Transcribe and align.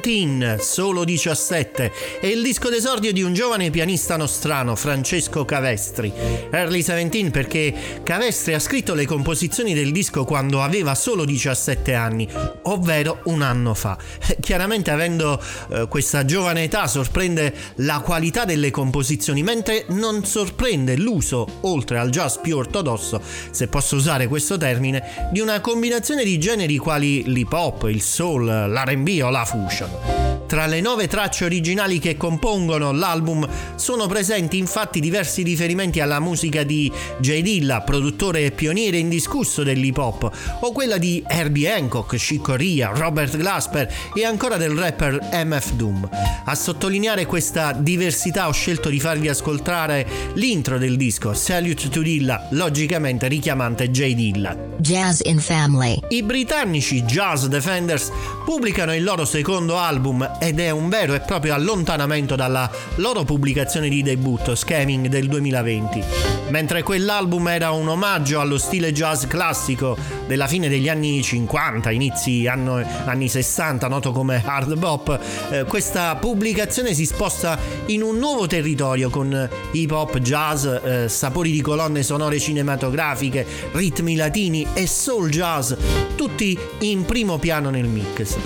17, 0.00 0.62
solo 0.62 1.04
17, 1.04 1.92
è 2.20 2.26
il 2.26 2.42
disco 2.42 2.68
d'esordio 2.68 3.12
di 3.12 3.22
un 3.22 3.32
giovane 3.32 3.70
pianista 3.70 4.16
nostrano, 4.16 4.76
Francesco 4.76 5.44
Cavestri. 5.44 6.12
Early 6.50 6.82
17 6.82 7.30
perché 7.30 7.74
Cavestri 8.02 8.54
ha 8.54 8.58
scritto 8.58 8.94
le 8.94 9.06
composizioni 9.06 9.74
del 9.74 9.92
disco 9.92 10.24
quando 10.24 10.62
aveva 10.62 10.94
solo 10.94 11.24
17 11.24 11.94
anni, 11.94 12.28
ovvero 12.62 13.20
un 13.24 13.42
anno 13.42 13.74
fa. 13.74 13.98
Chiaramente 14.40 14.90
avendo 14.90 15.40
eh, 15.70 15.86
questa 15.88 16.24
giovane 16.24 16.64
età 16.64 16.86
sorprende 16.86 17.54
la 17.76 18.00
qualità 18.00 18.44
delle 18.44 18.70
composizioni, 18.70 19.42
mentre 19.42 19.84
non 19.88 20.24
sorprende 20.24 20.96
l'uso, 20.96 21.46
oltre 21.62 21.98
al 21.98 22.10
jazz 22.10 22.36
più 22.36 22.56
ortodosso, 22.56 23.20
se 23.50 23.68
posso 23.68 23.96
usare 23.96 24.28
questo 24.28 24.56
termine, 24.56 25.30
di 25.32 25.40
una 25.40 25.60
combinazione 25.60 26.24
di 26.24 26.38
generi 26.38 26.76
quali 26.76 27.24
l'hip 27.24 27.52
hop, 27.52 27.88
il 27.88 28.02
soul, 28.02 28.44
l'R&B 28.44 29.20
o 29.22 29.30
la 29.30 29.44
fusion. 29.44 29.87
Adam. 29.94 30.27
Tra 30.48 30.64
le 30.64 30.80
nove 30.80 31.08
tracce 31.08 31.44
originali 31.44 31.98
che 31.98 32.16
compongono 32.16 32.90
l'album 32.90 33.46
sono 33.74 34.06
presenti 34.06 34.56
infatti 34.56 34.98
diversi 34.98 35.42
riferimenti 35.42 36.00
alla 36.00 36.20
musica 36.20 36.62
di 36.62 36.90
J. 37.18 37.42
Dilla, 37.42 37.82
produttore 37.82 38.46
e 38.46 38.50
pioniere 38.50 38.96
indiscusso 38.96 39.62
dell'hip 39.62 39.98
hop, 39.98 40.58
o 40.60 40.72
quella 40.72 40.96
di 40.96 41.22
Herbie 41.26 41.70
Hancock, 41.70 42.16
Chick 42.16 42.42
Corea, 42.42 42.92
Robert 42.94 43.36
Glasper 43.36 43.92
e 44.14 44.24
ancora 44.24 44.56
del 44.56 44.70
rapper 44.70 45.18
MF 45.30 45.72
Doom. 45.72 46.08
A 46.46 46.54
sottolineare 46.54 47.26
questa 47.26 47.72
diversità 47.72 48.48
ho 48.48 48.52
scelto 48.52 48.88
di 48.88 49.00
farvi 49.00 49.28
ascoltare 49.28 50.06
l'intro 50.32 50.78
del 50.78 50.96
disco 50.96 51.34
Salute 51.34 51.90
to 51.90 52.00
Dilla, 52.00 52.48
logicamente 52.52 53.28
richiamante 53.28 53.90
J. 53.90 54.14
Dilla. 54.14 54.56
Jazz 54.78 55.20
in 55.24 55.40
Family. 55.40 55.98
I 56.08 56.22
britannici 56.22 57.02
Jazz 57.02 57.44
Defenders 57.44 58.10
pubblicano 58.46 58.94
il 58.94 59.04
loro 59.04 59.26
secondo 59.26 59.76
album 59.76 60.36
ed 60.38 60.60
è 60.60 60.70
un 60.70 60.88
vero 60.88 61.14
e 61.14 61.20
proprio 61.20 61.54
allontanamento 61.54 62.36
dalla 62.36 62.70
loro 62.96 63.24
pubblicazione 63.24 63.88
di 63.88 64.02
debutto 64.02 64.54
Scamming 64.54 65.08
del 65.08 65.28
2020. 65.28 66.04
Mentre 66.48 66.82
quell'album 66.82 67.48
era 67.48 67.72
un 67.72 67.88
omaggio 67.88 68.40
allo 68.40 68.56
stile 68.56 68.92
jazz 68.92 69.26
classico 69.26 69.96
della 70.26 70.46
fine 70.46 70.68
degli 70.68 70.88
anni 70.88 71.22
50, 71.22 71.90
inizi 71.90 72.46
anno, 72.46 72.82
anni 73.04 73.28
60, 73.28 73.86
noto 73.88 74.12
come 74.12 74.42
hard 74.44 74.74
bop, 74.78 75.18
eh, 75.50 75.64
questa 75.64 76.16
pubblicazione 76.16 76.94
si 76.94 77.04
sposta 77.04 77.58
in 77.86 78.02
un 78.02 78.16
nuovo 78.16 78.46
territorio 78.46 79.10
con 79.10 79.48
hip 79.72 79.90
hop, 79.90 80.18
jazz, 80.18 80.64
eh, 80.64 81.08
sapori 81.08 81.50
di 81.50 81.60
colonne 81.60 82.02
sonore 82.02 82.38
cinematografiche, 82.38 83.46
ritmi 83.72 84.16
latini 84.16 84.66
e 84.72 84.86
soul 84.86 85.28
jazz, 85.28 85.72
tutti 86.16 86.58
in 86.80 87.04
primo 87.04 87.38
piano 87.38 87.68
nel 87.68 87.86
mix. 87.86 88.36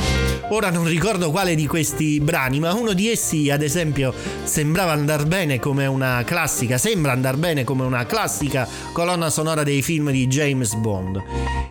Ora 0.49 0.71
non 0.71 0.87
ricordo 0.87 1.31
quale 1.31 1.55
di 1.55 1.67
questi 1.67 1.82
brani, 2.21 2.61
ma 2.61 2.73
uno 2.75 2.93
di 2.93 3.11
essi, 3.11 3.51
ad 3.51 3.63
esempio, 3.63 4.13
sembrava 4.45 4.93
andar 4.93 5.27
bene 5.27 5.59
come 5.59 5.87
una 5.87 6.23
classica, 6.25 6.79
sembra 6.79 7.13
andar 7.13 7.37
bene 7.37 7.65
come 7.65 7.85
una 7.85 8.07
classica 8.07 8.69
colonna 8.93 9.31
sonora 9.31 9.63
dei 9.63 9.83
film 9.83 10.11
di 10.11 10.27
James 10.27 10.75
Bond. 10.75 11.23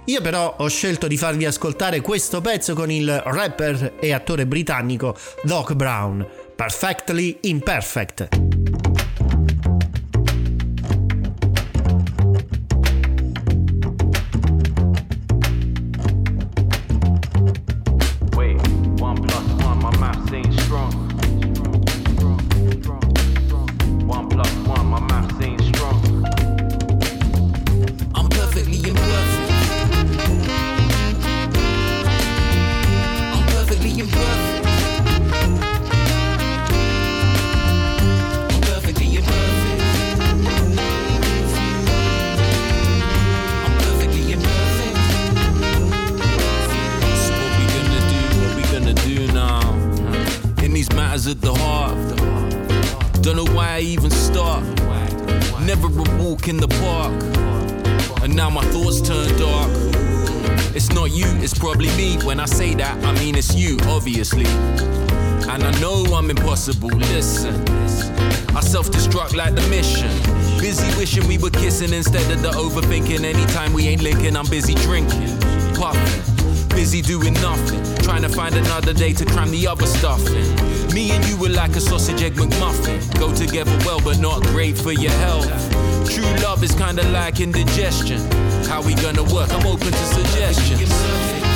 Io 0.05 0.21
però 0.21 0.55
ho 0.57 0.67
scelto 0.67 1.07
di 1.07 1.17
farvi 1.17 1.45
ascoltare 1.45 2.01
questo 2.01 2.41
pezzo 2.41 2.73
con 2.73 2.91
il 2.91 3.21
rapper 3.25 3.93
e 3.99 4.13
attore 4.13 4.45
britannico 4.45 5.15
Doc 5.43 5.73
Brown, 5.73 6.27
Perfectly 6.55 7.37
Imperfect. 7.41 8.40
Busy 76.91 77.01
doing 77.03 77.33
nothing, 77.35 77.81
trying 78.03 78.21
to 78.21 78.27
find 78.27 78.53
another 78.53 78.91
day 78.91 79.13
to 79.13 79.23
cram 79.23 79.49
the 79.49 79.65
other 79.65 79.85
stuff 79.85 80.19
in. 80.27 80.93
Me 80.93 81.11
and 81.11 81.25
you 81.25 81.37
were 81.37 81.47
like 81.47 81.73
a 81.77 81.79
sausage 81.79 82.21
egg 82.21 82.33
McMuffin. 82.33 83.17
Go 83.17 83.33
together 83.33 83.71
well, 83.85 84.01
but 84.01 84.19
not 84.19 84.43
great 84.47 84.77
for 84.77 84.91
your 84.91 85.13
health. 85.23 85.47
True 86.09 86.25
love 86.43 86.61
is 86.65 86.75
kinda 86.75 87.03
like 87.11 87.39
indigestion. 87.39 88.19
How 88.65 88.81
we 88.81 88.93
gonna 88.95 89.23
work? 89.23 89.49
I'm 89.53 89.65
open 89.65 89.89
to 89.89 90.05
suggestions. 90.05 91.50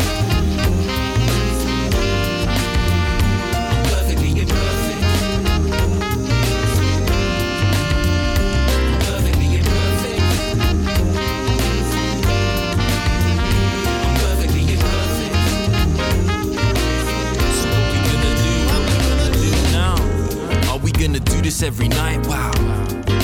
This 21.55 21.63
every 21.63 21.87
night, 21.87 22.25
wow. 22.27 22.51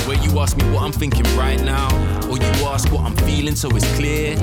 Where 0.07 0.17
you 0.23 0.39
ask 0.39 0.55
me 0.57 0.63
what 0.71 0.83
I'm 0.83 0.91
thinking 0.91 1.25
right 1.37 1.61
now, 1.61 1.87
or 2.29 2.37
you 2.37 2.51
ask 2.67 2.91
what 2.91 3.01
I'm 3.01 3.15
feeling 3.27 3.55
so 3.55 3.69
it's 3.75 3.89
clear. 3.95 4.37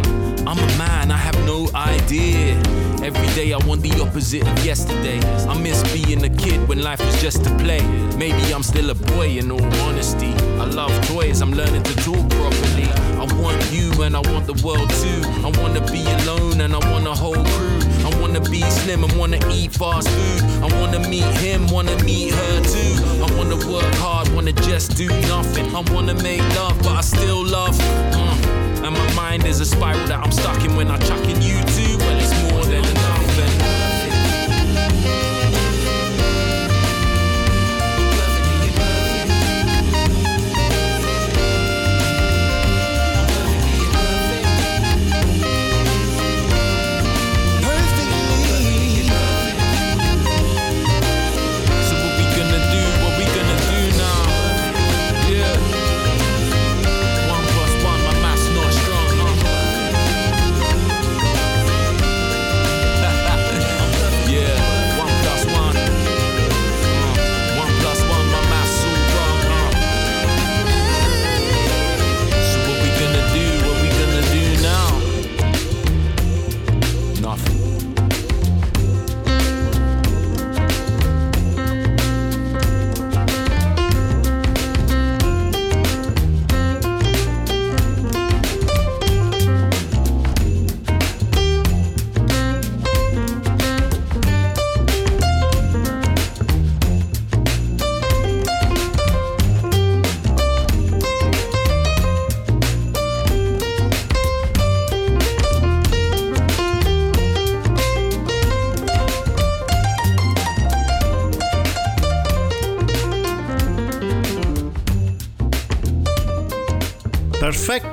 I'm 0.47 0.59
a 0.59 0.79
man, 0.79 1.11
I 1.11 1.17
have 1.17 1.37
no 1.47 1.69
idea. 1.75 2.57
Every 3.03 3.29
day 3.35 3.53
I 3.53 3.59
want 3.67 3.83
the 3.83 3.93
opposite 4.01 4.43
of 4.43 4.65
yesterday. 4.65 5.21
I 5.47 5.59
miss 5.59 5.83
being 5.93 6.25
a 6.25 6.29
kid 6.29 6.69
when 6.69 6.83
life 6.83 7.01
was 7.01 7.21
just 7.23 7.45
to 7.45 7.51
play. 7.59 7.83
Maybe 8.17 8.53
I'm 8.53 8.63
still 8.63 8.91
a 8.91 8.95
boy 8.95 9.29
in 9.39 9.51
all 9.51 9.75
honesty. 9.87 10.33
I 10.63 10.65
love 10.65 10.93
toys, 11.07 11.41
I'm 11.41 11.53
learning 11.53 11.83
to 11.85 11.95
talk 11.97 12.29
properly. 12.31 12.89
I 13.23 13.25
want 13.41 13.73
you 13.73 13.91
and 14.03 14.17
I 14.17 14.21
want 14.33 14.47
the 14.47 14.59
world 14.65 14.91
too. 15.03 15.21
I 15.47 15.51
wanna 15.61 15.81
be 15.93 16.03
alone 16.23 16.61
and 16.61 16.75
I 16.75 16.81
want 16.91 17.07
a 17.07 17.15
whole 17.15 17.45
crew. 17.53 17.81
I 18.07 18.11
wanna 18.21 18.41
be 18.41 18.63
slim 18.63 19.05
and 19.05 19.13
wanna 19.19 19.39
eat 19.51 19.73
fast 19.73 20.09
food. 20.09 20.43
I 20.63 20.69
wanna 20.81 21.01
meet 21.09 21.31
him, 21.45 21.69
wanna 21.69 21.97
meet 22.05 22.35
her 22.35 22.61
too. 22.63 23.18
Wanna 23.39 23.55
work 23.71 23.95
hard, 23.95 24.29
wanna 24.35 24.53
just 24.53 24.97
do 24.97 25.07
nothing. 25.29 25.73
I 25.73 25.81
wanna 25.93 26.15
make 26.15 26.43
love, 26.57 26.77
but 26.79 26.97
I 26.97 27.01
still 27.03 27.47
love. 27.47 27.79
Mm. 27.79 28.85
And 28.85 28.95
my 28.97 29.15
mind 29.15 29.47
is 29.47 29.61
a 29.61 29.65
spiral 29.65 30.07
that 30.09 30.19
I'm 30.19 30.33
stuck 30.33 30.65
in 30.65 30.75
when 30.75 30.91
I 30.91 30.99
chuck 30.99 31.25
in 31.29 31.41
you 31.41 31.63
too. 31.77 31.88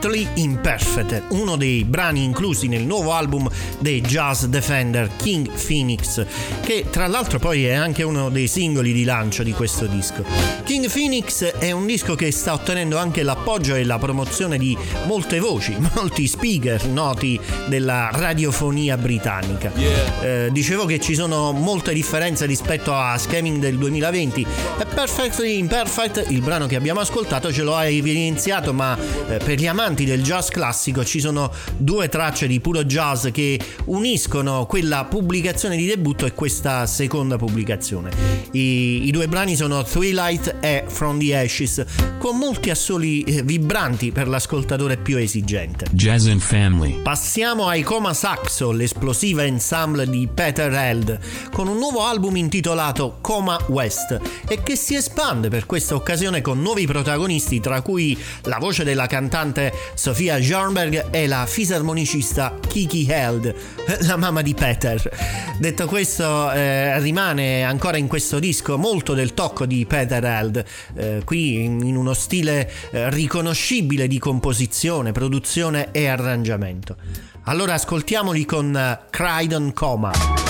Perfectly 0.05 0.27
Imperfect, 0.65 1.25
uno 1.27 1.57
dei 1.57 1.83
brani 1.83 2.23
inclusi 2.23 2.67
nel 2.67 2.87
nuovo 2.87 3.13
album 3.13 3.47
dei 3.77 4.01
Jazz 4.01 4.45
Defender 4.45 5.11
King 5.15 5.47
Phoenix, 5.47 6.25
che 6.61 6.85
tra 6.89 7.05
l'altro 7.05 7.37
poi 7.37 7.65
è 7.65 7.73
anche 7.73 8.01
uno 8.01 8.29
dei 8.29 8.47
singoli 8.47 8.91
di 8.91 9.03
lancio 9.03 9.43
di 9.43 9.51
questo 9.51 9.85
disco. 9.85 10.25
King 10.63 10.89
Phoenix 10.89 11.43
è 11.43 11.69
un 11.69 11.85
disco 11.85 12.15
che 12.15 12.31
sta 12.31 12.53
ottenendo 12.53 12.97
anche 12.97 13.21
l'appoggio 13.21 13.75
e 13.75 13.83
la 13.83 13.99
promozione 13.99 14.57
di 14.57 14.75
molte 15.05 15.37
voci, 15.37 15.77
molti 15.93 16.25
speaker 16.25 16.83
noti 16.87 17.39
della 17.67 18.09
radiofonia 18.11 18.97
britannica. 18.97 19.71
Eh, 19.75 20.49
dicevo 20.51 20.85
che 20.85 20.99
ci 20.99 21.13
sono 21.13 21.51
molte 21.51 21.93
differenze 21.93 22.47
rispetto 22.47 22.91
a 22.91 23.15
Scamming 23.19 23.59
del 23.59 23.77
2020 23.77 24.47
e 24.79 24.85
Perfectly 24.85 25.59
Imperfect, 25.59 26.25
il 26.29 26.41
brano 26.41 26.65
che 26.65 26.75
abbiamo 26.75 27.01
ascoltato, 27.01 27.53
ce 27.53 27.61
lo 27.61 27.75
ha 27.75 27.85
evidenziato, 27.85 28.73
ma 28.73 28.97
eh, 29.29 29.37
per 29.37 29.59
gli 29.59 29.67
amanti 29.67 30.05
del 30.05 30.23
jazz 30.23 30.53
classico 30.55 31.03
ci 31.03 31.19
sono 31.19 31.51
due 31.75 32.07
tracce 32.07 32.47
di 32.47 32.61
puro 32.61 32.85
jazz 32.85 33.27
che 33.27 33.59
uniscono 33.87 34.65
quella 34.65 35.03
pubblicazione 35.03 35.75
di 35.75 35.85
debutto 35.85 36.25
e 36.25 36.33
questa 36.33 36.85
seconda 36.85 37.35
pubblicazione. 37.35 38.09
I, 38.51 39.05
i 39.05 39.11
due 39.11 39.27
brani 39.27 39.57
sono 39.57 39.83
Twilight 39.83 40.55
e 40.61 40.85
From 40.87 41.19
the 41.19 41.37
Ashes, 41.37 41.83
con 42.17 42.37
molti 42.37 42.69
assoli 42.69 43.23
eh, 43.23 43.43
vibranti 43.43 44.13
per 44.13 44.29
l'ascoltatore 44.29 44.95
più 44.95 45.17
esigente. 45.17 45.87
Jazz 45.91 46.27
and 46.27 46.39
Family. 46.39 47.01
Passiamo 47.01 47.67
ai 47.67 47.83
Coma 47.83 48.13
Saxo, 48.13 48.71
l'esplosiva 48.71 49.43
ensemble 49.43 50.07
di 50.07 50.29
Peter 50.33 50.71
Held, 50.71 51.19
con 51.51 51.67
un 51.67 51.77
nuovo 51.77 52.05
album 52.05 52.37
intitolato 52.37 53.17
Coma 53.19 53.59
West 53.67 54.21
e 54.47 54.63
che 54.63 54.77
si 54.77 54.95
espande 54.95 55.49
per 55.49 55.65
questa 55.65 55.95
occasione 55.95 56.39
con 56.39 56.61
nuovi 56.61 56.85
protagonisti, 56.85 57.59
tra 57.59 57.81
cui 57.81 58.17
la 58.43 58.57
voce 58.57 58.85
della 58.85 59.07
cantante 59.07 59.73
Sofia 59.95 60.43
Jornberg 60.45 61.07
e 61.09 61.25
la 61.25 61.47
fisarmonicista 61.47 62.59
Kiki 62.67 63.07
Held, 63.09 63.55
la 64.05 64.15
mamma 64.15 64.43
di 64.43 64.53
Peter. 64.53 65.01
Detto 65.57 65.87
questo, 65.87 66.51
eh, 66.51 66.99
rimane 66.99 67.63
ancora 67.63 67.97
in 67.97 68.07
questo 68.07 68.37
disco 68.37 68.77
molto 68.77 69.15
del 69.15 69.33
tocco 69.33 69.65
di 69.65 69.87
Peter 69.87 70.23
Held, 70.23 70.63
eh, 70.95 71.21
qui 71.25 71.63
in, 71.63 71.95
uno 71.95 72.13
stile 72.13 72.71
eh, 72.91 73.09
riconoscibile 73.09 74.07
di 74.07 74.19
composizione, 74.19 75.11
produzione 75.11 75.89
e 75.91 76.05
arrangiamento. 76.05 76.95
Allora 77.45 77.73
ascoltiamoli 77.73 78.45
con 78.45 78.73
uh, 78.73 79.09
Crydon 79.09 79.73
Coma. 79.73 80.44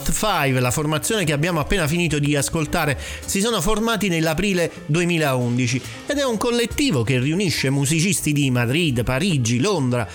Smart 0.00 0.12
5, 0.12 0.60
la 0.60 0.70
formazione 0.70 1.24
che 1.24 1.32
abbiamo 1.32 1.60
appena 1.60 1.86
finito 1.86 2.18
di 2.18 2.34
ascoltare, 2.34 2.98
si 3.24 3.40
sono 3.40 3.60
formati 3.60 4.08
nell'aprile 4.08 4.70
2011 4.86 5.82
ed 6.06 6.16
è 6.16 6.24
un 6.24 6.38
collettivo 6.38 7.02
che 7.02 7.18
riunisce 7.18 7.68
musicisti 7.68 8.32
di 8.32 8.50
Madrid, 8.50 9.02
Parigi, 9.04 9.60
Londra, 9.60 10.08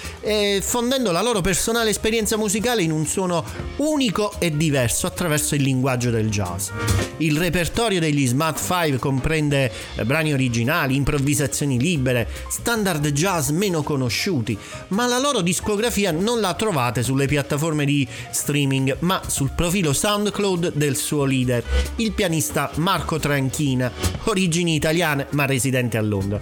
fondendo 0.62 1.12
la 1.12 1.22
loro 1.22 1.42
personale 1.42 1.92
esperienza 1.92 2.36
musicale 2.36 2.82
in 2.82 2.92
un 2.92 3.06
suono 3.06 3.46
unico 3.78 4.34
e 4.40 4.58
diverso 4.58 5.06
attraverso 5.06 5.54
il 5.54 5.62
linguaggio 5.62 6.10
del 6.10 6.30
jazz. 6.30 6.70
Il 7.18 7.38
repertorio 7.38 8.00
degli 8.00 8.26
Smart 8.26 8.60
5 8.60 8.98
comprende 8.98 9.72
eh, 9.96 10.04
brani 10.04 10.34
originali, 10.34 10.96
improvvisazioni 10.96 11.80
libere, 11.80 12.28
standard 12.50 13.08
jazz 13.10 13.50
meno 13.50 13.84
conosciuti, 13.84 14.58
ma 14.90 15.06
la 15.06 15.20
loro 15.20 15.42
discografia 15.42 16.12
non 16.12 16.42
la 16.42 16.54
trovate 16.56 17.04
sulle 17.04 17.28
piattaforme 17.28 17.86
di 17.86 18.06
streaming, 18.32 18.98
ma 19.00 19.22
sul 19.28 19.52
profilo 19.56 19.75
SoundCloud 19.84 20.74
del 20.74 20.96
suo 20.96 21.26
leader, 21.26 21.64
il 21.98 22.12
pianista 22.14 22.72
Marco 22.76 23.20
Tranchina, 23.20 23.92
origini 24.26 24.76
italiane 24.76 25.28
ma 25.32 25.46
residente 25.46 25.98
a 25.98 26.02
Londra. 26.02 26.40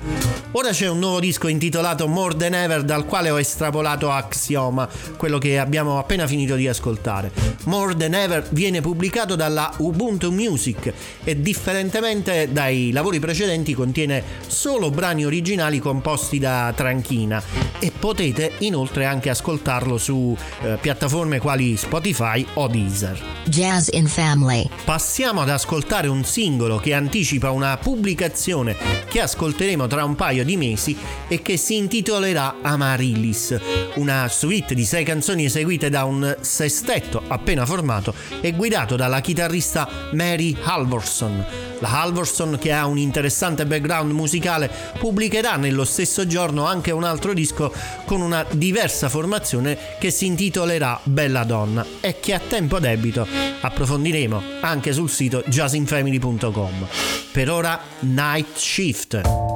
Ora 0.52 0.69
c'è 0.69 0.88
un 0.88 1.00
nuovo 1.00 1.19
disco 1.19 1.48
intitolato 1.48 2.08
More 2.08 2.36
Than 2.36 2.54
Ever 2.54 2.84
dal 2.84 3.06
quale 3.06 3.32
ho 3.32 3.39
estrapolato 3.39 4.12
Axioma, 4.12 4.88
quello 5.17 5.39
che 5.39 5.58
abbiamo 5.58 5.98
appena 5.98 6.28
finito 6.28 6.56
di 6.56 6.67
ascoltare. 6.67 7.32
More 7.63 7.96
Than 7.96 8.13
Ever 8.13 8.48
viene 8.52 8.80
pubblicato 8.80 9.36
dalla 9.36 9.74
Ubuntu 9.78 10.32
Music 10.32 10.93
e 11.24 11.41
differentemente 11.41 12.50
dai 12.52 12.91
lavori 12.91 13.19
precedenti 13.19 13.74
contiene 13.74 14.24
solo 14.46 14.91
brani 14.91 15.26
originali 15.26 15.80
composti 15.80 16.38
da 16.38 16.72
Tranchina 16.76 17.41
e 17.80 17.91
potete 17.98 18.54
inoltre 18.60 19.06
anche 19.06 19.32
ascoltarlo 19.32 19.98
su 19.98 20.38
eh, 20.62 20.78
piattaforme 20.80 21.39
quali 21.39 21.76
Spotify 21.78 22.46
o 22.54 22.67
Deezer. 22.67 23.22
Jazz 23.45 23.89
in 23.91 24.07
Family. 24.07 24.67
Passiamo 24.86 25.41
ad 25.41 25.49
ascoltare 25.49 26.07
un 26.07 26.23
singolo 26.23 26.77
che 26.77 26.93
anticipa 26.93 27.51
una 27.51 27.77
pubblicazione 27.77 28.75
che 29.07 29.21
ascolteremo 29.21 29.86
tra 29.88 30.05
un 30.05 30.15
paio 30.15 30.43
di 30.43 30.57
mesi 30.57 30.97
e 31.27 31.41
che 31.41 31.57
si 31.57 31.75
intitolerà 31.75 32.55
Amaryllis, 32.62 33.59
una 33.95 34.27
suite 34.29 34.73
di 34.73 34.86
sei 34.86 35.03
canzoni 35.03 35.45
eseguite 35.45 35.89
da 35.89 36.05
un 36.05 36.36
sestetto 36.39 37.21
appena 37.27 37.65
formato 37.65 38.13
e 38.41 38.53
guidato 38.53 38.95
dalla 38.95 39.21
chitarrista 39.21 39.88
Mary 40.13 40.55
Halvorson. 40.62 41.45
La 41.79 42.01
Halvorson, 42.01 42.57
che 42.59 42.71
ha 42.71 42.86
un 42.86 42.97
interessante 42.97 43.65
background 43.65 44.12
musicale, 44.12 44.71
pubblicherà 44.97 45.57
nello 45.57 45.83
stesso 45.83 46.25
giorno 46.25 46.65
anche 46.65 46.91
un 46.91 47.03
altro 47.03 47.33
disco 47.33 47.73
con 48.05 48.21
una 48.21 48.45
diversa 48.51 49.09
formazione 49.09 49.77
che 49.99 50.09
si 50.09 50.25
intitolerà 50.25 50.97
Bella 51.03 51.43
Donna 51.43 51.86
e 51.99 52.21
che 52.21 52.33
a 52.33 52.39
tempo 52.39 52.79
debito 52.79 53.12
approfondiremo 53.17 54.41
anche 54.62 54.93
sul 54.93 55.10
sito 55.10 55.43
jazzinfamily.com. 55.45 56.88
Per 57.32 57.49
ora 57.49 57.80
Night 58.02 58.58
Shift. 58.58 59.53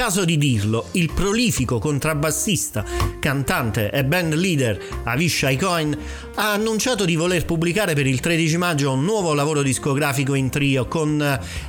Caso 0.00 0.24
di 0.24 0.38
dirlo, 0.38 0.86
il 0.92 1.12
prolifico 1.12 1.78
contrabbassista, 1.78 2.86
cantante 3.18 3.90
e 3.90 4.02
band 4.02 4.32
leader 4.32 4.82
Avishai 5.04 5.58
Cohen 5.58 5.94
ha 6.36 6.52
annunciato 6.52 7.04
di 7.04 7.16
voler 7.16 7.44
pubblicare 7.44 7.92
per 7.92 8.06
il 8.06 8.18
13 8.18 8.56
maggio 8.56 8.92
un 8.92 9.04
nuovo 9.04 9.34
lavoro 9.34 9.60
discografico 9.60 10.32
in 10.32 10.48
trio 10.48 10.86
con 10.86 11.20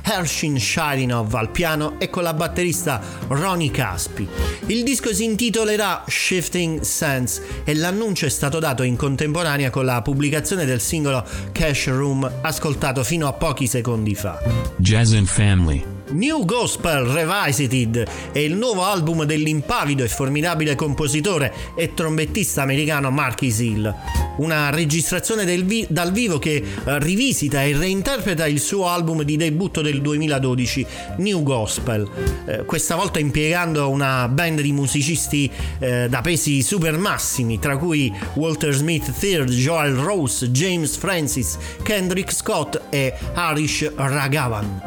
Hershin 0.02 0.58
Sharinov 0.58 1.34
al 1.34 1.50
piano 1.50 2.00
e 2.00 2.08
con 2.08 2.22
la 2.22 2.32
batterista 2.32 3.02
Ronnie 3.28 3.70
Caspi. 3.70 4.26
Il 4.64 4.82
disco 4.82 5.12
si 5.12 5.24
intitolerà 5.24 6.02
Shifting 6.06 6.80
Sense 6.80 7.62
e 7.64 7.74
l'annuncio 7.74 8.24
è 8.24 8.30
stato 8.30 8.58
dato 8.58 8.82
in 8.82 8.96
contemporanea 8.96 9.68
con 9.68 9.84
la 9.84 10.00
pubblicazione 10.00 10.64
del 10.64 10.80
singolo 10.80 11.22
Cash 11.52 11.88
Room 11.88 12.38
ascoltato 12.40 13.04
fino 13.04 13.26
a 13.28 13.34
pochi 13.34 13.66
secondi 13.66 14.14
fa. 14.14 14.40
Jazz 14.78 15.12
and 15.12 15.26
Family 15.26 15.91
New 16.12 16.44
Gospel 16.44 17.04
Revisited 17.04 18.06
è 18.32 18.38
il 18.38 18.54
nuovo 18.54 18.84
album 18.84 19.24
dell'impavido 19.24 20.04
e 20.04 20.08
formidabile 20.08 20.74
compositore 20.74 21.52
e 21.74 21.94
trombettista 21.94 22.62
americano 22.62 23.10
Marquis 23.10 23.58
Hill. 23.60 23.94
Una 24.36 24.70
registrazione 24.70 25.44
vi- 25.62 25.86
dal 25.88 26.12
vivo 26.12 26.38
che 26.38 26.56
eh, 26.56 26.98
rivisita 26.98 27.62
e 27.62 27.76
reinterpreta 27.76 28.46
il 28.46 28.60
suo 28.60 28.88
album 28.88 29.22
di 29.22 29.36
debutto 29.36 29.80
del 29.80 30.02
2012, 30.02 30.86
New 31.18 31.42
Gospel, 31.42 32.08
eh, 32.46 32.64
questa 32.64 32.94
volta 32.94 33.18
impiegando 33.18 33.88
una 33.88 34.28
band 34.28 34.60
di 34.60 34.72
musicisti 34.72 35.50
eh, 35.78 36.08
da 36.10 36.20
pesi 36.20 36.62
super 36.62 36.96
massimi, 36.98 37.58
tra 37.58 37.78
cui 37.78 38.12
Walter 38.34 38.72
Smith 38.72 39.12
III, 39.18 39.44
Joel 39.46 39.94
Rose, 39.94 40.50
James 40.50 40.96
Francis, 40.96 41.56
Kendrick 41.82 42.32
Scott 42.32 42.81
e 42.92 43.14
Harish 43.32 43.90
Raghavan. 43.96 44.80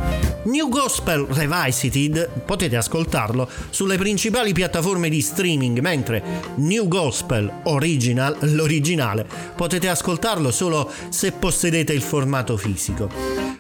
New 0.44 0.70
Gospel 0.70 1.26
Revisited 1.28 2.44
potete 2.46 2.76
ascoltarlo 2.76 3.50
sulle 3.72 3.98
principali 3.98 4.54
piattaforme 4.54 5.10
di 5.10 5.20
streaming, 5.20 5.80
mentre 5.80 6.24
New 6.58 6.88
Gospel 6.88 7.52
Original, 7.64 8.38
l'originale, 8.42 9.26
potete 9.56 9.90
ascoltarlo 9.90 10.52
solo 10.52 10.92
se 11.10 11.32
possedete 11.32 11.94
il 11.94 12.04
formato 12.04 12.58
fisico. 12.58 13.10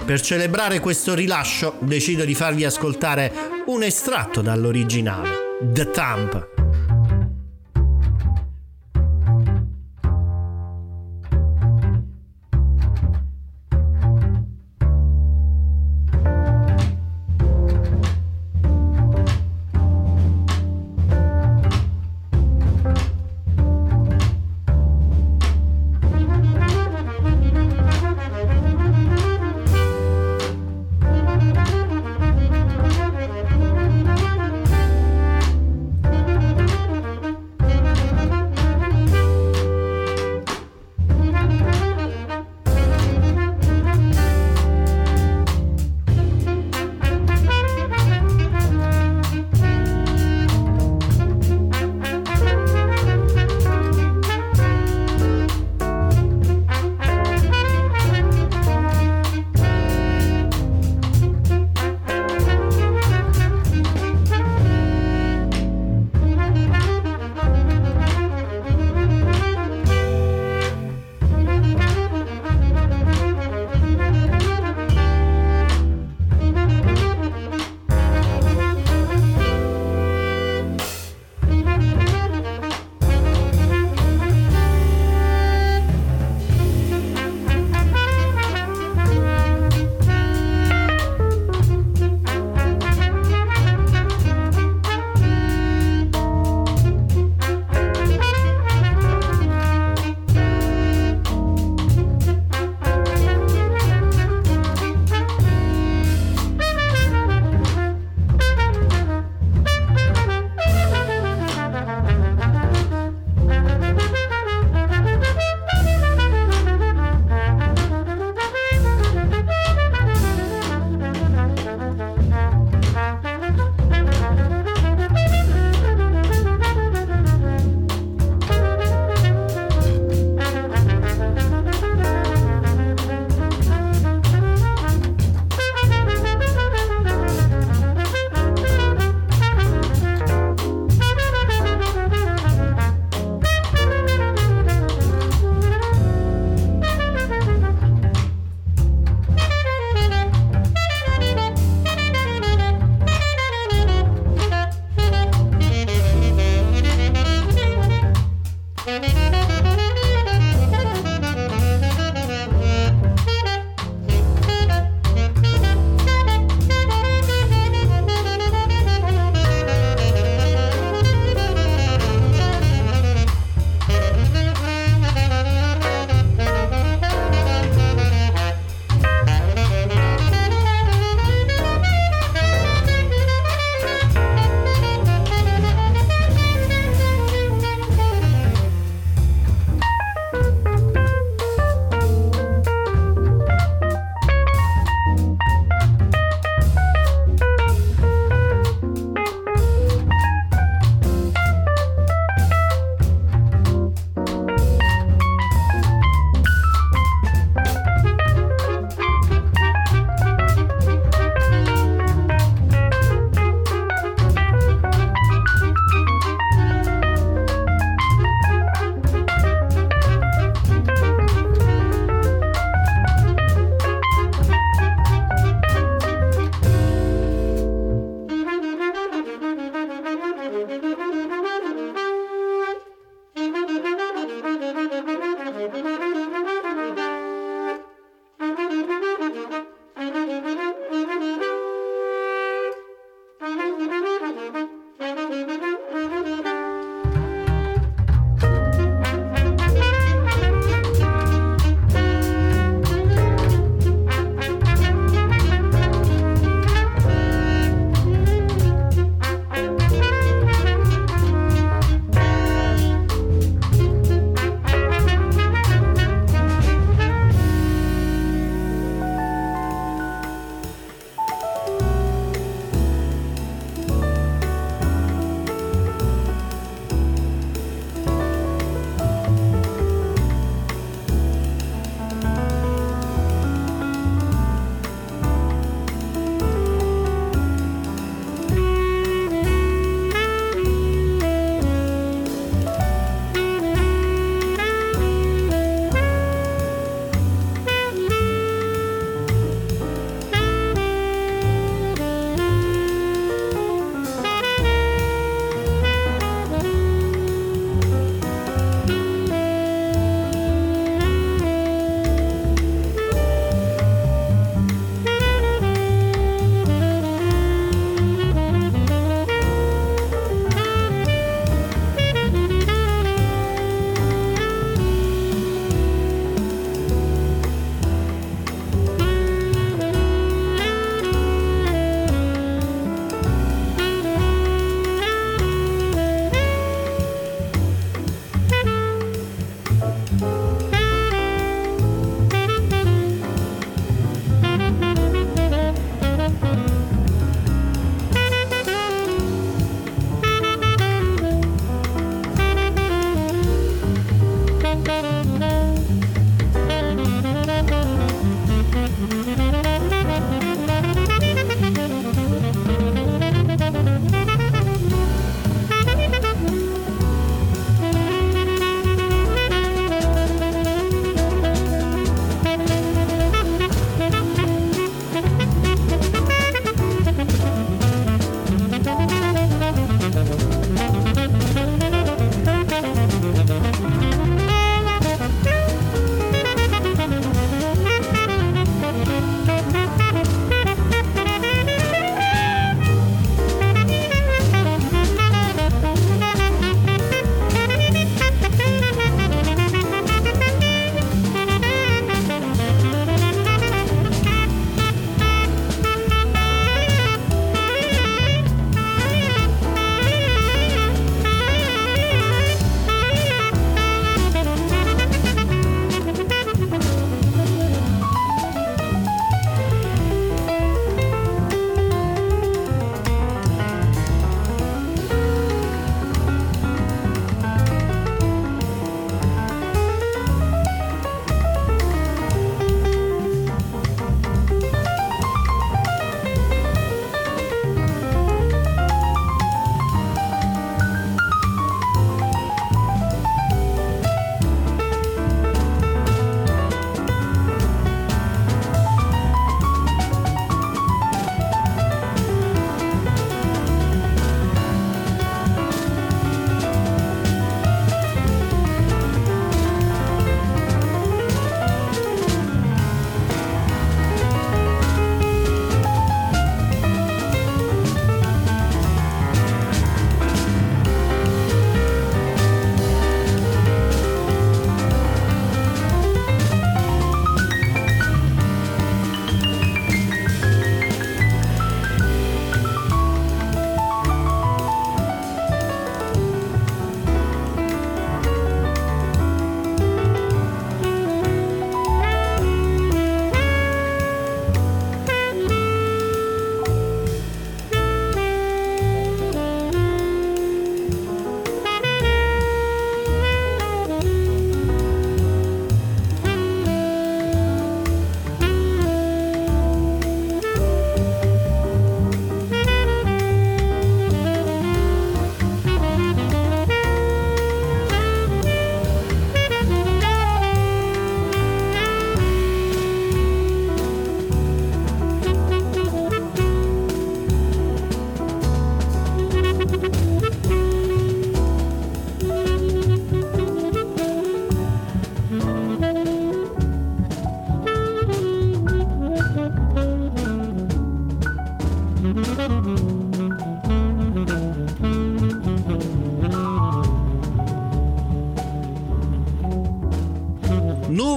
Per 0.05 0.21
celebrare 0.21 0.79
questo 0.79 1.15
rilascio 1.15 1.77
decido 1.79 2.23
di 2.23 2.35
farvi 2.35 2.63
ascoltare 2.65 3.33
un 3.65 3.81
estratto 3.81 4.41
dall'originale, 4.41 5.29
The 5.63 5.89
Thump. 5.89 6.54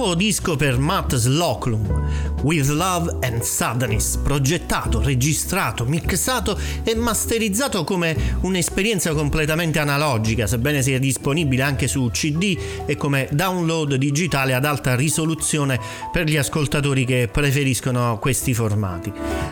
Nuovo 0.09 0.23
disco 0.23 0.55
per 0.55 0.79
Matt 0.79 1.13
Slocum, 1.13 2.28
With 2.41 2.69
Love 2.69 3.17
and 3.21 3.41
Sadness, 3.41 4.17
progettato, 4.17 5.01
registrato, 5.01 5.85
mixato 5.85 6.57
e 6.83 6.95
masterizzato 6.95 7.83
come 7.83 8.37
un'esperienza 8.41 9.13
completamente 9.13 9.79
analogica, 9.79 10.47
sebbene 10.47 10.81
sia 10.81 10.99
disponibile 10.99 11.63
anche 11.63 11.87
su 11.87 12.09
CD 12.11 12.57
e 12.85 12.95
come 12.95 13.27
download 13.31 13.95
digitale 13.95 14.53
ad 14.53 14.63
alta 14.63 14.95
risoluzione 14.95 15.79
per 16.11 16.25
gli 16.25 16.37
ascoltatori 16.37 17.05
che 17.05 17.29
preferiscono 17.31 18.17
questi 18.19 18.53
formati. 18.53 19.11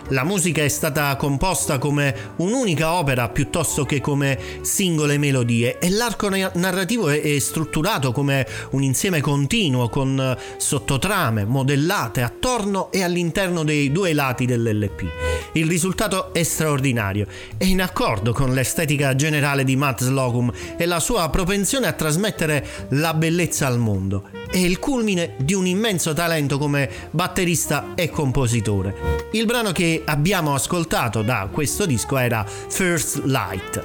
La 0.10 0.24
musica 0.24 0.64
è 0.64 0.70
stata 0.70 1.14
composta 1.18 1.80
come 1.80 2.16
un'unica 2.38 2.94
opera 2.94 3.28
piuttosto 3.28 3.84
che 3.84 4.00
come 4.00 4.40
singole 4.62 5.18
melodie 5.18 5.80
e 5.80 5.90
l'arco 5.90 6.30
narrativo 6.30 7.10
è 7.10 7.38
strutturato 7.40 8.14
come 8.14 8.48
un 8.72 8.84
insieme 8.84 9.20
continuo 9.20 9.90
con 9.90 10.38
sottotrame 10.56 11.44
modellate 11.44 12.22
attorno 12.22 12.77
all'interno 12.78 12.92
e 12.92 13.04
all'interno 13.04 13.64
dei 13.64 13.92
due 13.92 14.14
lati 14.14 14.46
dell'LP. 14.46 15.06
Il 15.54 15.68
risultato 15.68 16.34
è 16.34 16.44
straordinario, 16.44 17.26
è 17.58 17.64
in 17.64 17.82
accordo 17.82 18.34
con 18.34 18.54
l'estetica 18.54 19.16
generale 19.16 19.64
di 19.64 19.76
Matt 19.76 20.04
Slocum 20.04 20.52
e 20.78 20.86
la 20.86 21.00
sua 21.00 21.30
propensione 21.30 21.88
a 21.88 21.94
trasmettere 21.94 22.66
la 22.90 23.14
bellezza 23.14 23.68
al 23.68 23.80
mondo. 23.80 24.30
È 24.50 24.58
il 24.58 24.80
culmine 24.80 25.36
di 25.38 25.54
un 25.54 25.66
immenso 25.66 26.14
talento 26.14 26.58
come 26.58 26.90
batterista 27.12 27.94
e 27.96 28.10
compositore. 28.10 28.96
Il 29.32 29.46
brano 29.46 29.72
che 29.72 30.04
abbiamo 30.06 30.54
ascoltato 30.54 31.22
da 31.22 31.50
questo 31.52 31.86
disco 31.86 32.18
era 32.18 32.46
First 32.46 33.24
Light. 33.26 33.84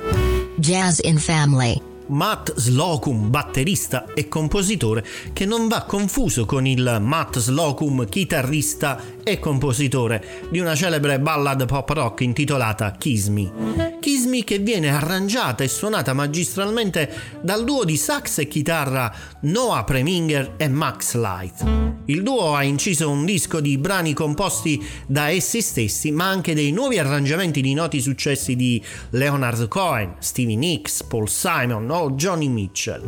Jazz 0.57 0.99
in 1.03 1.19
Family 1.19 1.91
Matt 2.07 2.55
Slocum, 2.57 3.31
batterista 3.31 4.07
e 4.15 4.29
compositore, 4.29 5.05
che 5.33 5.45
non 5.45 5.69
va 5.69 5.83
confuso 5.83 6.45
con 6.45 6.67
il 6.67 6.99
Matt 7.01 7.39
Slocum, 7.39 8.09
chitarrista 8.09 9.01
e 9.23 9.39
compositore 9.39 10.49
di 10.51 10.59
una 10.59 10.75
celebre 10.75 11.21
ballad 11.21 11.65
pop 11.67 11.89
rock 11.91 12.21
intitolata 12.21 12.93
Kiss 12.93 13.29
Me. 13.29 13.99
Kiss 14.01 14.25
Me 14.27 14.43
che 14.45 14.59
viene 14.59 14.91
arrangiata 14.91 15.63
e 15.63 15.69
suonata 15.69 16.13
magistralmente 16.13 17.11
dal 17.41 17.65
duo 17.65 17.85
di 17.85 17.97
sax 17.97 18.39
e 18.39 18.49
chitarra 18.49 19.15
Noah 19.43 19.85
Preminger 19.85 20.55
e 20.57 20.69
Max 20.69 21.15
Light. 21.15 21.65
Il 22.07 22.25
duo 22.25 22.57
ha 22.57 22.65
inciso 22.65 23.09
un 23.09 23.25
disco 23.25 23.61
di 23.61 23.79
brani 23.79 24.13
composti 24.13 24.85
da 25.07 25.29
essi 25.29 25.63
stessi, 25.63 26.11
ma 26.11 26.27
anche 26.27 26.53
dei 26.53 26.73
nuovi 26.73 26.99
arrangiamenti 26.99 27.61
di 27.61 27.75
noti 27.75 28.01
successi 28.01 28.57
di 28.57 28.83
Leonard 29.11 29.69
Cohen, 29.69 30.17
Stevie 30.19 30.57
Nicks, 30.57 31.05
Paul 31.05 31.29
Simon 31.29 31.87
o 31.99 32.13
Johnny 32.13 32.49
Mitchell. 32.49 33.03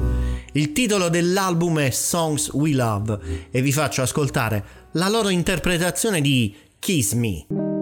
Il 0.53 0.73
titolo 0.73 1.09
dell'album 1.09 1.81
è 1.81 1.91
Songs 1.91 2.51
We 2.53 2.73
Love 2.73 3.49
e 3.51 3.61
vi 3.63 3.73
faccio 3.73 4.03
ascoltare 4.03 4.65
la 4.93 5.09
loro 5.09 5.29
interpretazione 5.29 6.21
di 6.21 6.55
Kiss 6.79 7.13
Me. 7.15 7.74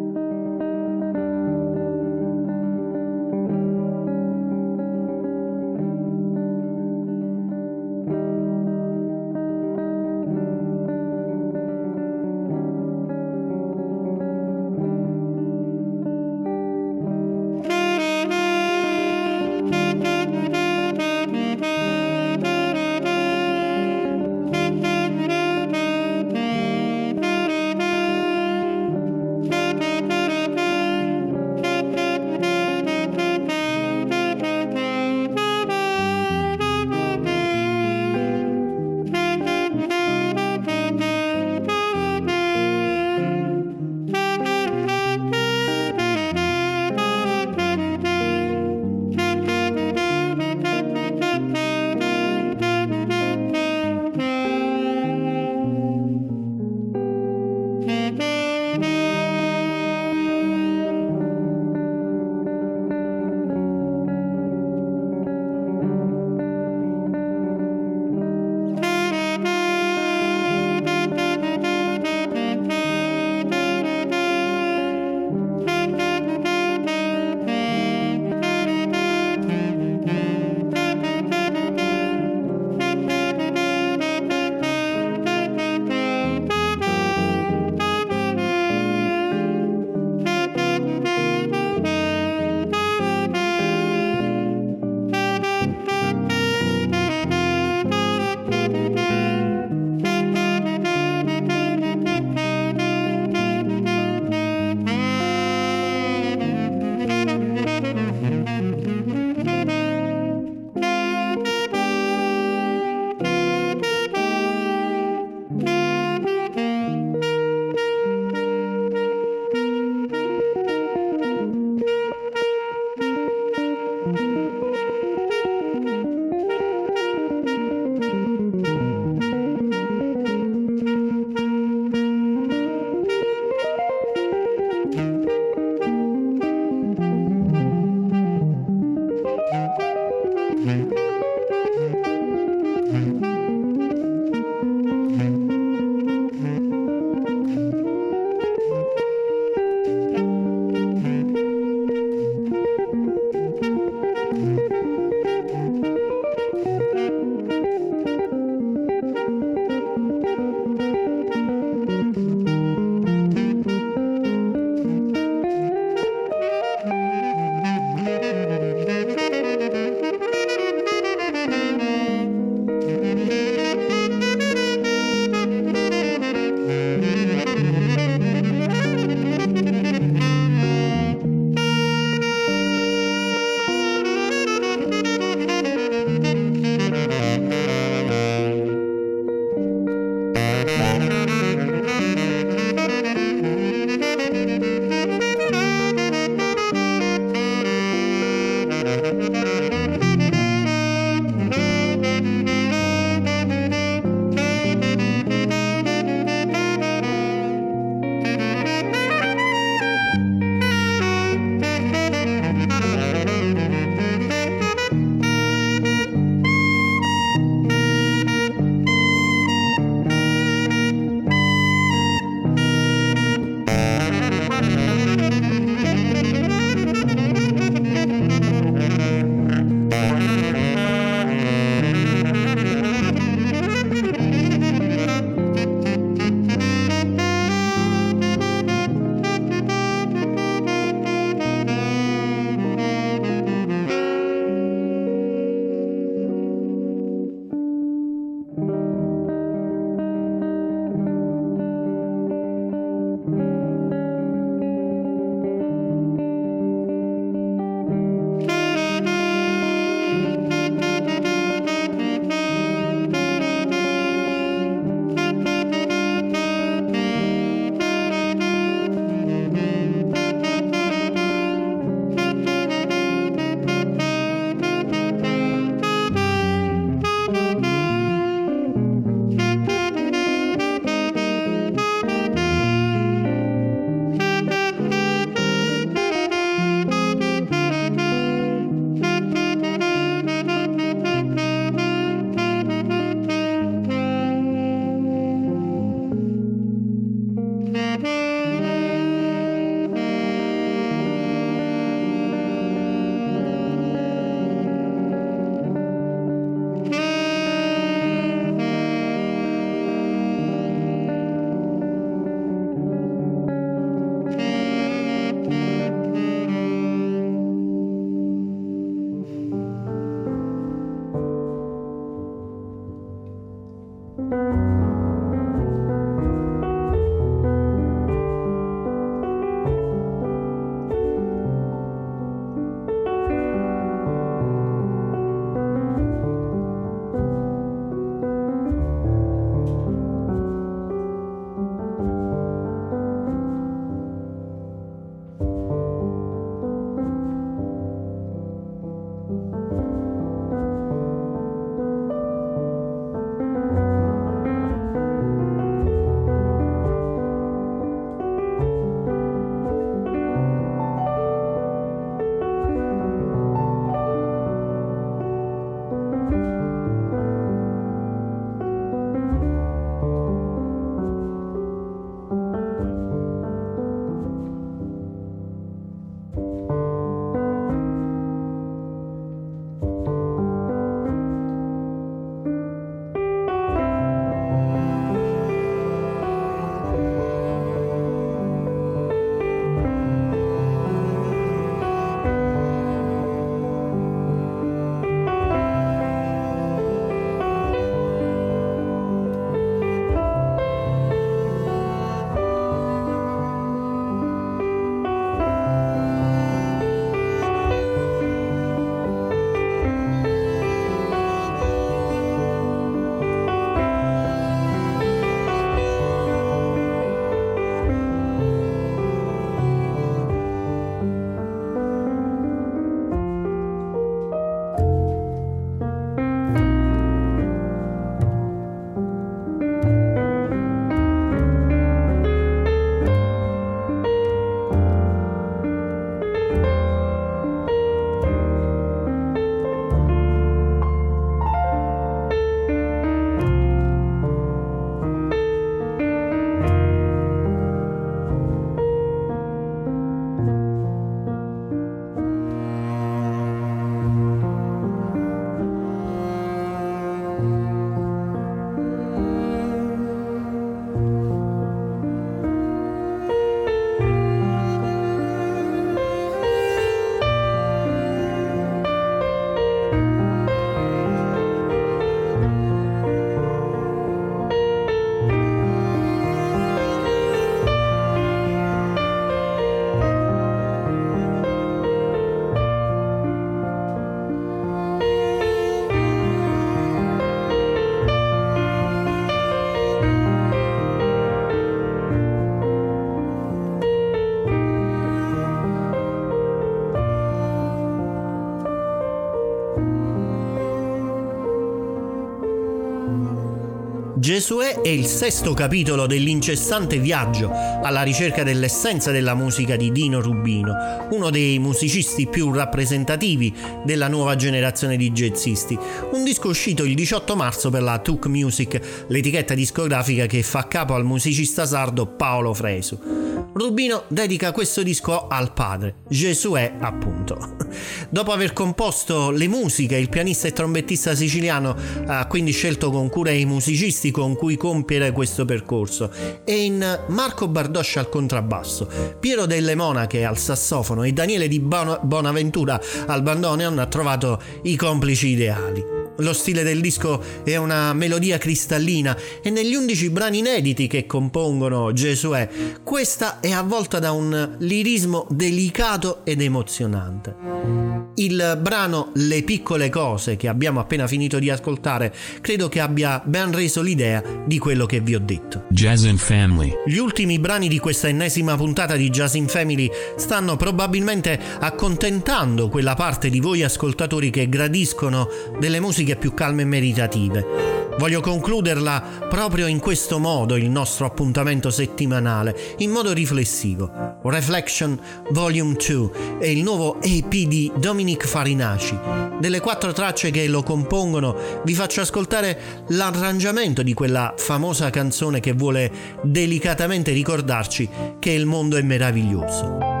Gesuè 504.31 504.79
è 504.79 504.87
il 504.87 505.07
sesto 505.07 505.53
capitolo 505.53 506.07
dell'incessante 506.07 506.99
viaggio 506.99 507.51
alla 507.51 508.01
ricerca 508.01 508.43
dell'essenza 508.43 509.11
della 509.11 509.35
musica 509.35 509.75
di 509.75 509.91
Dino 509.91 510.21
Rubino, 510.21 510.73
uno 511.09 511.29
dei 511.29 511.59
musicisti 511.59 512.27
più 512.27 512.53
rappresentativi 512.53 513.53
della 513.83 514.07
nuova 514.07 514.37
generazione 514.37 514.95
di 514.95 515.11
jazzisti. 515.11 515.77
Un 516.13 516.23
disco 516.23 516.47
uscito 516.47 516.85
il 516.85 516.95
18 516.95 517.35
marzo 517.35 517.69
per 517.69 517.81
la 517.81 517.99
Tuk 517.99 518.27
Music, 518.27 519.05
l'etichetta 519.07 519.53
discografica 519.53 520.27
che 520.27 520.43
fa 520.43 520.65
capo 520.65 520.93
al 520.93 521.03
musicista 521.03 521.65
sardo 521.65 522.05
Paolo 522.05 522.53
Fresu. 522.53 523.30
Rubino 523.53 524.03
dedica 524.07 524.53
questo 524.53 524.81
disco 524.81 525.27
al 525.27 525.51
padre, 525.51 526.03
Gesuè 526.07 526.75
appunto. 526.79 527.57
Dopo 528.09 528.31
aver 528.31 528.53
composto 528.53 529.29
le 529.29 529.49
musiche, 529.49 529.97
il 529.97 530.07
pianista 530.07 530.47
e 530.47 530.53
trombettista 530.53 531.13
siciliano 531.15 531.75
ha 532.05 532.27
quindi 532.27 532.53
scelto 532.53 532.89
con 532.91 533.09
cura 533.09 533.31
i 533.31 533.43
musicisti 533.45 534.09
con 534.09 534.35
cui 534.35 534.55
compiere 534.55 535.11
questo 535.11 535.43
percorso 535.43 536.11
e 536.45 536.63
in 536.63 536.99
Marco 537.09 537.49
Bardoscia 537.49 537.99
al 537.99 538.09
contrabbasso, 538.09 538.87
Piero 539.19 539.45
Delle 539.45 539.75
Monache 539.75 540.23
al 540.23 540.37
sassofono 540.37 541.03
e 541.03 541.11
Daniele 541.11 541.49
di 541.49 541.59
Bonaventura 541.59 542.79
al 543.07 543.21
bandoneon 543.21 543.79
ha 543.79 543.85
trovato 543.87 544.41
i 544.63 544.77
complici 544.77 545.27
ideali. 545.27 546.00
Lo 546.21 546.33
stile 546.33 546.61
del 546.61 546.81
disco 546.81 547.19
è 547.43 547.55
una 547.55 547.93
melodia 547.93 548.37
cristallina 548.37 549.17
e 549.41 549.49
negli 549.49 549.73
undici 549.73 550.11
brani 550.11 550.37
inediti 550.37 550.85
che 550.85 551.07
compongono 551.07 551.91
Gesuè, 551.93 552.47
questa 552.83 553.39
è 553.39 553.51
avvolta 553.51 553.97
da 553.97 554.11
un 554.11 554.55
lirismo 554.59 555.25
delicato 555.31 556.23
ed 556.23 556.41
emozionante. 556.41 558.01
Il 558.15 558.59
brano 558.61 559.11
Le 559.15 559.41
piccole 559.41 559.89
cose 559.89 560.35
che 560.35 560.47
abbiamo 560.47 560.79
appena 560.79 561.07
finito 561.07 561.39
di 561.39 561.49
ascoltare 561.49 562.13
credo 562.41 562.67
che 562.67 562.79
abbia 562.79 563.21
ben 563.25 563.51
reso 563.51 563.81
l'idea 563.81 564.21
di 564.45 564.59
quello 564.59 564.85
che 564.85 564.99
vi 564.99 565.15
ho 565.15 565.19
detto. 565.19 565.63
Jazz 565.69 566.03
in 566.03 566.17
Family. 566.17 566.71
Gli 566.85 566.97
ultimi 566.97 567.39
brani 567.39 567.67
di 567.67 567.79
questa 567.79 568.09
ennesima 568.09 568.55
puntata 568.57 568.95
di 568.95 569.09
Jazz 569.09 569.33
in 569.35 569.47
Family 569.47 569.89
stanno 570.17 570.55
probabilmente 570.55 571.39
accontentando 571.59 572.67
quella 572.69 572.93
parte 572.95 573.29
di 573.29 573.39
voi 573.39 573.63
ascoltatori 573.63 574.29
che 574.29 574.49
gradiscono 574.49 575.27
delle 575.57 575.79
musiche 575.79 576.10
più 576.15 576.33
calme 576.33 576.61
e 576.61 576.65
meditative. 576.65 577.81
Voglio 577.97 578.21
concluderla 578.21 579.27
proprio 579.29 579.67
in 579.67 579.79
questo 579.79 580.17
modo 580.17 580.55
il 580.55 580.69
nostro 580.69 581.05
appuntamento 581.05 581.69
settimanale, 581.69 582.55
in 582.77 582.89
modo 582.89 583.13
riflessivo. 583.13 584.19
Reflection 584.23 584.99
Volume 585.29 585.75
2 585.75 586.39
è 586.39 586.47
il 586.47 586.63
nuovo 586.63 587.01
EP 587.01 587.29
di 587.29 587.71
Dominic 587.75 588.25
Farinaci. 588.25 588.97
Delle 589.39 589.59
quattro 589.59 589.91
tracce 589.91 590.31
che 590.31 590.47
lo 590.47 590.63
compongono 590.63 591.61
vi 591.63 591.73
faccio 591.73 592.01
ascoltare 592.01 592.85
l'arrangiamento 592.87 593.83
di 593.83 593.93
quella 593.93 594.33
famosa 594.37 594.89
canzone 594.89 595.39
che 595.39 595.53
vuole 595.53 595.91
delicatamente 596.23 597.11
ricordarci 597.11 597.89
che 598.19 598.31
il 598.31 598.45
mondo 598.45 598.77
è 598.77 598.81
meraviglioso. 598.81 600.00